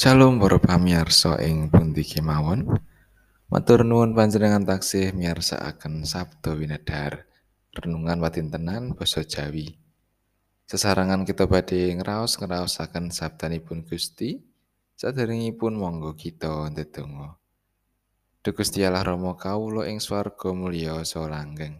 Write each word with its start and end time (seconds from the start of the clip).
Shalom 0.00 0.40
para 0.40 0.56
pamirsa 0.56 1.36
ing 1.44 1.68
pundi 1.68 2.08
kemawon. 2.08 2.72
Matur 3.52 3.84
nuwun 3.84 4.16
panjenengan 4.16 4.64
taksih 4.64 5.12
miyarsakaken 5.12 6.08
Sabda 6.08 6.56
Winedhar. 6.56 7.28
Renungan 7.76 8.16
watintenan 8.24 8.96
basa 8.96 9.28
Jawi. 9.28 9.76
Sesarangan 10.64 11.28
kita 11.28 11.44
badhe 11.44 11.92
ngraos-ngraosaken 12.00 13.12
sabdanipun 13.12 13.84
Gusti. 13.84 14.40
Saderengipun 14.96 15.76
monggo 15.76 16.16
kita 16.16 16.72
ndedonga. 16.72 17.36
Duh 18.40 18.56
Gusti 18.56 18.80
Allah 18.80 19.04
Rama 19.04 19.36
kawula 19.36 19.84
ing 19.84 20.00
swarga 20.00 20.56
mulya 20.56 21.04
saha 21.04 21.28
langgeng. 21.28 21.76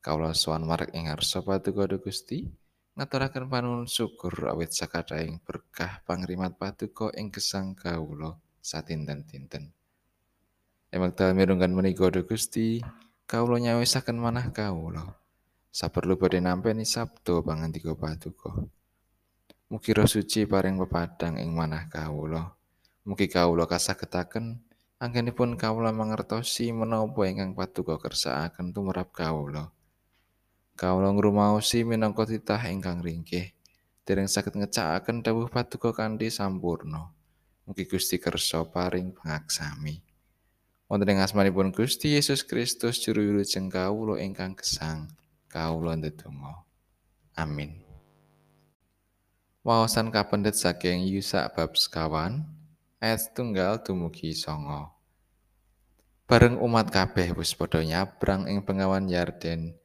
Kawula 0.00 0.32
sowan 0.32 0.64
marek 0.64 0.96
ing 0.96 1.04
ngarsa 1.04 1.44
paduka 1.44 1.84
Gusti. 2.00 2.48
Ngaturaken 2.92 3.48
panuwun 3.48 3.88
syukur 3.88 4.52
awit 4.52 4.76
sakathahing 4.76 5.40
berkah 5.40 6.04
pangrimat 6.04 6.60
paduka 6.60 7.08
ing 7.16 7.32
gesang 7.32 7.72
kawula 7.72 8.36
satinten-tinten. 8.60 9.72
Ing 10.92 10.98
wekdal 11.00 11.32
mirunggan 11.32 11.72
menika 11.72 12.12
Gusti, 12.20 12.84
kawula 13.24 13.56
nyawisaken 13.64 14.20
manah 14.20 14.52
kawula. 14.52 15.16
Saperlu 15.72 16.20
badhe 16.20 16.44
nampi 16.44 16.76
sabda 16.84 17.40
pangandika 17.40 17.96
paduka. 17.96 18.52
Mugi 19.72 19.96
roh 19.96 20.04
suci 20.04 20.44
paring 20.44 20.76
pepadang 20.76 21.40
ing 21.40 21.56
manah 21.56 21.88
kawula. 21.88 22.52
Mugi 23.08 23.24
kawula 23.24 23.64
kasagetaken 23.64 24.60
anggenipun 25.00 25.56
kawula 25.56 25.96
mangertosi 25.96 26.76
menapa 26.76 27.24
ingkang 27.24 27.56
paduka 27.56 27.96
kersakaken 27.96 28.76
tumrap 28.76 29.16
kawula. 29.16 29.72
Kawula 30.72 31.12
ngrumaosi 31.12 31.84
minangka 31.84 32.24
titah 32.24 32.60
ingkang 32.72 33.04
ringkih, 33.04 33.52
dereng 34.08 34.26
saged 34.26 34.56
ngecakaken 34.56 35.20
dawuh 35.20 35.46
paduka 35.52 35.92
kanthi 35.92 36.32
sampurna. 36.32 37.12
Mugi 37.68 37.86
Gusti 37.86 38.18
kersa 38.18 38.66
paring 38.66 39.14
pangaksami. 39.14 40.02
Wonten 40.90 41.14
ing 41.14 41.24
asmanipun 41.24 41.72
Gusti 41.72 42.18
Yesus 42.18 42.44
Kristus 42.44 43.00
juru 43.00 43.22
wilujeng 43.22 43.72
kawula 43.72 44.20
ingkang 44.20 44.58
gesang, 44.58 45.08
kawula 45.48 45.96
ndedonga. 45.96 46.66
Amin. 47.38 47.80
Wawasan 49.62 50.10
kapendet 50.10 50.58
saking 50.58 51.06
Yusa 51.06 51.46
bab 51.54 51.78
sekawan, 51.78 52.42
ayat 52.98 53.30
tunggal 53.30 53.78
dumugi 53.78 54.34
songo. 54.34 54.90
Bareng 56.26 56.58
umat 56.58 56.90
kabeh 56.90 57.30
wis 57.38 57.54
padha 57.54 57.78
nyabrang 57.78 58.50
ing 58.50 58.66
pengawan 58.66 59.06
Yarden, 59.06 59.78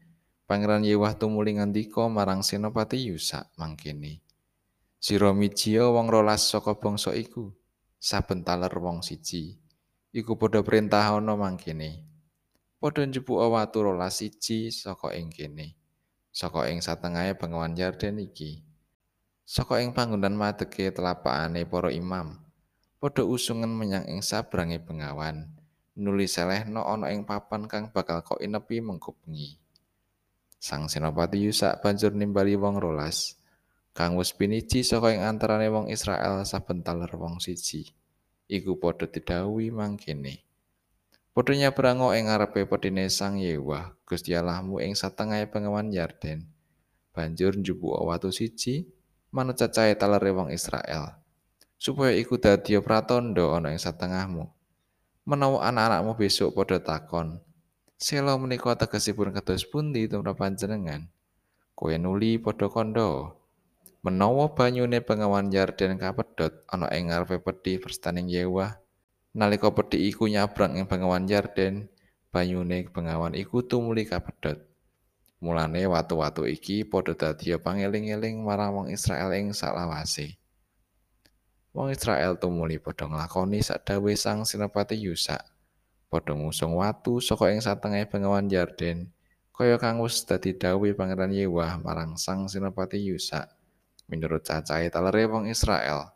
Pangeran 0.48 0.88
Yewah 0.88 1.12
tumuli 1.20 1.59
ngandika 1.59 2.08
marang 2.08 2.40
Senopati 2.40 2.95
Yusa 3.03 3.52
mangkene. 3.59 4.23
Sira 4.95 5.36
mijia 5.36 5.92
wong 5.92 6.08
rolas 6.08 6.48
saka 6.48 6.72
bangsa 6.72 7.12
iku, 7.20 7.52
saben 8.00 8.48
taler 8.48 8.72
wong 8.80 9.04
siji. 9.04 9.59
Iku 10.16 10.39
padha 10.39 10.64
perintah 10.64 11.04
ana 11.04 11.36
mangkene. 11.36 12.08
Padha 12.80 13.04
njupuk 13.04 13.44
watu 13.44 13.92
rolas 13.92 14.23
siji 14.23 14.72
saka 14.72 15.12
ing 15.20 15.36
kene. 15.36 15.76
Saka 16.31 16.72
ing 16.72 16.80
satengahe 16.80 17.36
pengawan 17.36 17.76
Yarden 17.76 18.23
iki. 18.23 18.64
Saka 19.44 19.84
ing 19.84 19.92
panggonan 19.92 20.39
madege 20.39 20.95
telapakane 20.95 21.67
para 21.67 21.92
imam. 21.92 22.39
Padha 23.04 23.28
usungan 23.28 23.76
menyang 23.76 24.08
ing 24.08 24.23
sabrange 24.23 24.80
pengawan. 24.80 25.52
Nuli 26.00 26.23
selehno 26.23 26.88
ana 26.88 27.11
ing 27.11 27.28
papan 27.28 27.67
kang 27.67 27.92
bakal 27.92 28.23
kok 28.23 28.39
inepi 28.39 28.80
mengko 28.80 29.11
bengi. 29.20 29.67
Sang 30.68 30.92
Senopati 30.92 31.40
Yusa 31.40 31.80
banjur 31.80 32.12
nimbali 32.12 32.60
wong 32.60 32.76
rolas, 32.76 33.40
kang 33.96 34.20
wis 34.20 34.36
piniji 34.36 34.84
saka 34.84 35.16
ing 35.16 35.23
antarane 35.23 35.72
wong 35.72 35.88
Israel 35.88 36.44
saben 36.44 36.83
taler 36.83 37.08
wong 37.16 37.39
siji. 37.39 37.95
Iku 38.52 38.76
padha 38.76 39.08
didhawuhi 39.08 39.72
mangkene. 39.72 40.44
Padha 41.32 41.55
nyabrango 41.55 42.11
ing 42.11 42.28
ngarepe 42.28 42.67
pedine 42.67 43.08
Sang 43.08 43.39
Yewah, 43.39 43.95
Gusti 44.04 44.36
Allahmu 44.36 44.83
ing 44.83 44.92
satengahe 44.92 45.48
pengawan 45.48 45.88
Yarden. 45.88 46.52
Banjur 47.16 47.55
njupuk 47.55 48.04
watu 48.04 48.36
siji 48.36 48.92
manut 49.32 49.55
cacahe 49.55 49.95
talere 49.95 50.36
wong 50.36 50.52
Israel. 50.52 51.16
Supaya 51.80 52.11
iku 52.11 52.36
dadi 52.36 52.76
pratandha 52.84 53.55
ana 53.55 53.72
ing 53.72 53.80
satengahmu. 53.80 54.52
Menawa 55.23 55.64
anak-anakmu 55.72 56.11
besok 56.20 56.60
padha 56.60 56.84
takon, 56.84 57.39
Sela 57.98 58.38
menika 58.38 58.78
tegesipun 58.78 59.34
kados 59.34 59.66
pundi 59.66 60.06
tumrap 60.06 60.38
panjenengan? 60.38 61.10
Kowe 61.74 61.98
nuli 61.98 62.38
padha 62.38 62.70
kandha. 62.70 63.34
Menawa 64.06 64.54
banyune 64.54 65.02
pengawan 65.02 65.50
Yarden 65.50 65.98
kapedhot 65.98 66.62
ana 66.70 66.94
ing 66.94 67.10
ngarepe 67.10 67.42
pedhi 67.42 67.82
perstaning 67.82 68.30
Yewah, 68.30 68.78
nalika 69.34 69.74
pedhi 69.74 70.14
iku 70.14 70.30
nyabrang 70.30 70.78
ing 70.78 70.86
pengawan 70.86 71.26
Yarden, 71.26 71.90
banyune 72.30 72.86
pengawan 72.86 73.34
iku 73.34 73.66
tumuli 73.66 74.06
kapedhot. 74.06 74.62
Mulane 75.42 75.90
watu-watu 75.90 76.46
iki 76.46 76.86
padha 76.86 77.18
dadi 77.18 77.50
pangeling-eling 77.58 78.46
marang 78.46 78.78
wong 78.78 78.88
Israel 78.94 79.34
ing 79.34 79.58
salawase. 79.58 80.38
Wong 81.74 81.90
Israel 81.90 82.38
tumuli 82.38 82.78
padha 82.78 83.10
nglakoni 83.10 83.66
sadawe 83.66 84.14
sang 84.14 84.46
Sinapati 84.46 85.02
Yusa. 85.02 85.57
Padha 86.08 86.34
ngusung 86.36 86.76
watu 86.80 87.20
saka 87.20 87.52
ing 87.52 87.60
satengah 87.60 88.08
bengawan 88.08 88.48
Yarden 88.48 89.12
kaya 89.52 89.76
kang 89.82 90.00
wis 90.00 90.23
dadi 90.23 90.54
dawuh 90.56 90.94
Pangeran 90.94 91.34
Yewah 91.34 91.82
marang 91.82 92.16
Sang 92.16 92.48
Sinopati 92.48 93.02
Yusa 93.02 93.50
minurut 94.08 94.46
cacahe 94.48 94.88
talere 94.88 95.28
wong 95.28 95.52
Israel 95.52 96.16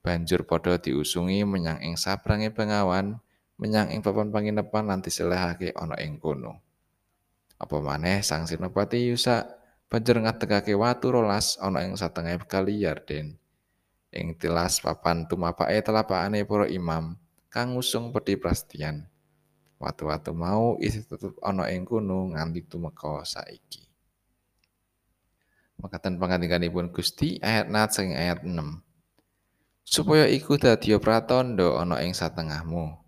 banjur 0.00 0.48
padha 0.48 0.80
diusungi 0.80 1.44
menyang 1.44 1.84
ing 1.84 2.00
sabrange 2.00 2.48
bengawan 2.54 3.20
menyang 3.60 3.92
ing 3.92 4.00
papan 4.00 4.32
panginepan 4.32 4.88
lan 4.88 5.04
diselehake 5.04 5.76
ana 5.76 6.00
ing 6.00 6.16
kono. 6.16 6.64
Apa 7.60 7.76
maneh 7.84 8.24
Sang 8.24 8.48
Sinopati 8.48 9.04
Yusa 9.04 9.44
banjur 9.92 10.24
ngategake 10.24 10.72
watu 10.72 11.12
rolas 11.12 11.60
ana 11.60 11.84
ing 11.84 11.92
satengah 11.92 12.40
kali 12.48 12.80
Yarden 12.88 13.36
ing 14.10 14.26
tilas 14.40 14.80
papan 14.80 15.28
tumapake 15.28 15.76
telapakane 15.84 16.42
para 16.48 16.66
imam 16.66 17.14
kang 17.50 17.74
ngusung 17.74 18.14
peti 18.14 18.38
prastian. 18.38 19.10
Watu-watu 19.82 20.30
mau 20.30 20.78
isi 20.78 21.02
tetep 21.02 21.34
ana 21.42 21.66
ing 21.66 21.82
kono 21.82 22.30
nganti 22.30 22.62
tumeka 22.70 23.26
saiki. 23.26 23.90
Makatan 25.80 26.20
pangandikanipun 26.20 26.92
Gusti 26.92 27.40
ayat 27.40 27.72
nat 27.72 27.90
sing 27.90 28.12
ayat 28.12 28.44
6. 28.44 28.54
Supaya 29.82 30.28
iku 30.28 30.60
dadi 30.60 30.92
pratandha 31.00 31.80
ana 31.80 32.04
ing 32.04 32.12
satengahmu. 32.12 33.00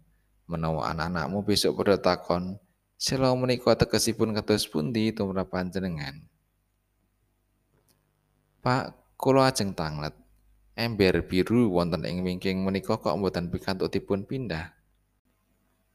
Menawa 0.48 0.91
anak-anakmu 0.91 1.44
besok 1.47 1.80
padha 1.80 2.00
takon, 2.00 2.59
"Sela 2.98 3.30
menika 3.36 3.76
tegesipun 3.76 4.34
kados 4.34 4.66
pundi 4.66 5.12
tumrap 5.14 5.53
panjenengan?" 5.53 6.24
Pak, 8.64 8.97
kula 9.20 9.53
ajeng 9.53 9.76
tanglet. 9.76 10.16
Ember 10.72 11.25
biru 11.28 11.69
wonten 11.69 12.09
ing 12.09 12.25
wingking 12.25 12.65
menika 12.65 12.97
kok 12.97 13.16
mboten 13.16 13.53
pikantuk 13.53 13.93
dipun 13.93 14.25
pindah. 14.25 14.72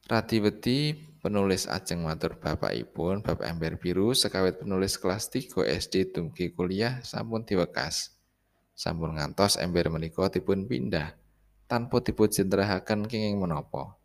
Radi 0.08 0.40
wedi 0.40 0.96
penulis 1.20 1.68
ajeng 1.68 2.08
matur 2.08 2.40
bapakipun 2.40 3.20
bab 3.20 3.44
ember 3.44 3.76
biru 3.76 4.16
sekawit 4.16 4.64
penulis 4.64 4.96
kelas 4.96 5.28
3 5.28 5.68
SD 5.68 6.16
dumugi 6.16 6.56
kuliah 6.56 7.04
sampun 7.04 7.44
diwekas. 7.44 8.16
Sampun 8.72 9.20
ngantos 9.20 9.60
ember 9.60 9.92
menika 9.92 10.32
dipun 10.32 10.64
pindah 10.64 11.12
tanpa 11.68 12.00
dipun 12.00 12.32
jendrahaken 12.32 13.10
kenging 13.10 13.44
menapa. 13.44 14.00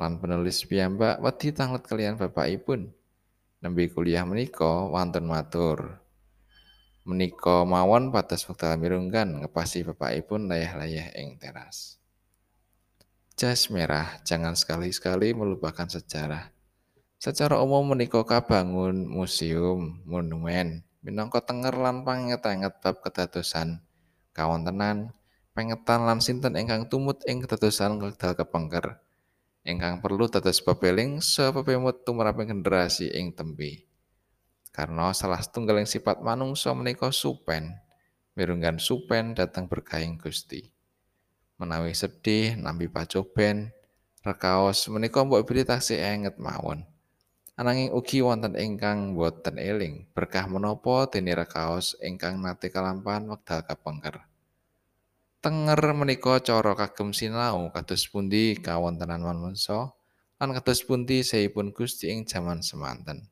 Lan 0.00 0.16
penulis 0.16 0.64
piyambak 0.64 1.20
wedi 1.20 1.52
tanglet 1.52 1.84
kalian 1.84 2.16
bapakipun. 2.16 2.88
Nembe 3.60 3.86
kuliah 3.92 4.24
menika 4.24 4.88
wonten 4.88 5.28
matur. 5.28 6.01
Menika 7.02 7.66
mawon 7.66 8.14
pados 8.14 8.46
wekdal 8.46 8.78
mirunggan 8.78 9.42
ngepasi 9.42 9.82
bapakipun 9.86 10.46
layah-layah 10.46 11.10
ing 11.18 11.38
teras. 11.42 11.98
Jas 13.34 13.72
merah, 13.74 14.22
jangan 14.22 14.54
sekali-sekali 14.54 15.34
melupakan 15.34 15.88
sejarah. 15.88 16.52
Secara 17.18 17.58
umum 17.62 17.94
menika 17.94 18.22
kabangun 18.22 19.06
museum, 19.06 20.02
monumen, 20.06 20.86
minangka 21.02 21.42
tenger 21.42 21.74
lan 21.74 22.06
panget-anget 22.06 22.78
bab 22.78 23.02
kedadosan, 23.02 23.82
kawontenan, 24.34 25.10
pengetan 25.54 26.06
lan 26.06 26.18
sinten 26.22 26.54
ingkang 26.54 26.86
tumut 26.86 27.22
ing 27.26 27.42
kedadosan 27.42 27.98
wekdal 27.98 28.38
kepengker. 28.38 29.02
Ingkang 29.62 30.02
perlu 30.02 30.26
dados 30.26 30.58
pepeling 30.58 31.22
sepepemut 31.22 32.02
tumraping 32.02 32.50
generasi 32.50 33.14
ing 33.14 33.30
tembe. 33.30 33.86
Karena 34.72 35.12
salah 35.12 35.38
setunggaling 35.38 35.84
sifat 35.84 36.24
manungsa 36.24 36.72
menika 36.72 37.12
supen. 37.12 37.76
Mirunggan 38.32 38.80
supen 38.80 39.36
datang 39.36 39.68
berkahing 39.68 40.16
Gusti. 40.16 40.72
Menawi 41.60 41.92
sedih 41.92 42.56
nampi 42.56 42.88
pacoben 42.88 43.68
rekaos 44.24 44.88
menika 44.88 45.20
mbok 45.20 45.44
bilih 45.44 45.68
taksih 45.68 46.00
enget 46.00 46.40
mawon. 46.40 46.88
Ananging 47.52 47.92
ugi 47.92 48.24
wonten 48.24 48.56
ingkang 48.56 49.12
boten 49.12 49.60
eling 49.60 50.08
berkah 50.16 50.48
menapa 50.48 51.12
dene 51.12 51.36
rekaos 51.36 51.92
ingkang 52.00 52.40
nate 52.40 52.72
kalampahan 52.72 53.28
wekdal 53.28 53.60
kapengker? 53.68 54.24
Tenger 55.44 55.92
menika 55.92 56.40
cara 56.40 56.72
kagem 56.72 57.12
sinau 57.12 57.68
kados 57.68 58.08
pundi 58.08 58.56
kawontenan 58.56 59.20
manungsa 59.20 59.92
lan 60.40 60.50
kados 60.56 60.80
pundi 60.88 61.20
seipun 61.20 61.76
Gusti 61.76 62.08
ing 62.08 62.24
jaman 62.24 62.64
semanten. 62.64 63.28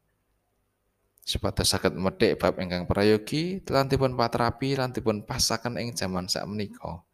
Supados 1.31 1.71
saged 1.71 1.95
medhik 1.95 2.43
bab 2.43 2.59
ingkang 2.59 2.91
prayogi 2.91 3.63
lan 3.71 3.87
dipun 3.87 4.19
patrapi 4.19 4.75
lan 4.75 4.91
dipun 4.91 5.23
pasaken 5.23 5.79
ing 5.79 5.95
jaman 5.95 6.27
sakmenika. 6.27 7.07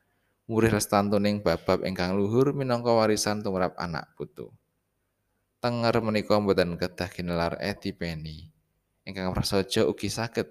Murih 0.48 0.72
lestantuning 0.72 1.44
bab-bab 1.44 1.84
ingkang 1.84 2.16
luhur 2.16 2.56
minangka 2.56 2.96
warisan 2.96 3.44
tumrap 3.44 3.76
anak 3.76 4.08
putu. 4.16 4.48
Tenger 5.60 6.00
menika 6.00 6.40
boten 6.40 6.80
kedah 6.80 7.12
ginelar 7.12 7.60
etipeni. 7.60 8.48
Ingkang 9.04 9.36
prasaja 9.36 9.84
ugi 9.84 10.08
saged 10.08 10.48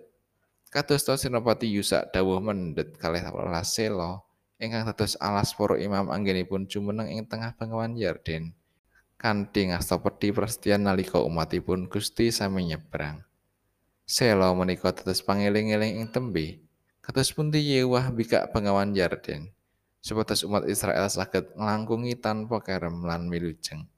kados 0.70 1.02
Sinopati 1.02 1.66
Yusak 1.66 2.14
dawuh 2.14 2.38
mendhet 2.38 2.94
kalih 3.02 3.26
sela 3.66 4.22
ingkang 4.62 4.86
dados 4.86 5.18
alas 5.18 5.58
para 5.58 5.82
imam 5.82 6.14
anggenipun 6.14 6.70
jumeneng 6.70 7.10
ing 7.10 7.26
tengah 7.26 7.58
bengawan 7.58 7.98
Yarden 7.98 8.54
kanthi 9.18 9.72
ngasta 9.72 9.98
pedhi 10.00 10.30
prasetyan 10.36 10.86
nalika 10.86 11.18
umatipun 11.24 11.88
Gusti 11.88 12.30
sami 12.30 12.70
nyebrang 12.70 13.24
Sela 14.06 14.54
menika 14.54 14.94
dados 14.94 15.26
pangeling-eling 15.26 15.98
ing 15.98 16.08
tembe 16.14 16.62
kados 17.02 17.34
pundi 17.34 17.58
Yewah 17.74 18.14
bikak 18.14 18.54
bengawan 18.54 18.94
Yarden 18.94 19.50
supados 19.98 20.46
umat 20.46 20.70
Israel 20.70 21.10
saged 21.10 21.58
nglangkungi 21.58 22.14
tanpa 22.22 22.62
kerem 22.62 23.02
lan 23.02 23.26
milujeng 23.26 23.90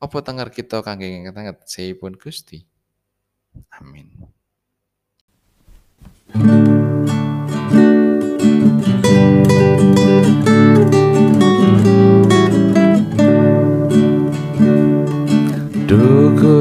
Apa 0.00 0.22
tenger 0.22 0.48
kita 0.48 0.80
kangge 0.80 1.12
ngenget 1.12 1.60
seipun 1.68 2.16
Gusti. 2.16 2.64
Amin 3.76 4.08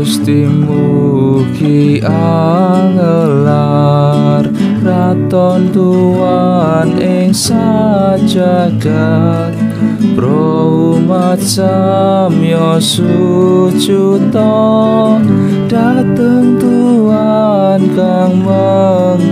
Gusti 0.10 0.42
mugi 0.42 2.02
angelar 2.02 3.62
raton 4.82 5.70
tuan 5.70 6.98
ing 6.98 7.30
sajagat. 7.30 8.34
Pro 10.18 10.98
umat 10.98 11.38
samyo 11.38 12.82
sucuto 12.82 14.50
dateng 15.70 16.58
tuan 16.58 17.86
kang 17.94 18.34
mengkurang. 18.42 19.30